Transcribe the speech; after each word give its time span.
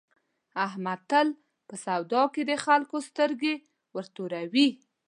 احمد 0.65 0.99
تل 1.09 1.27
په 1.67 1.75
سودا 1.85 2.21
کې 2.33 2.41
د 2.49 2.51
خلکو 2.65 2.97
سترګې 3.09 3.53
ورتوروي. 3.95 4.69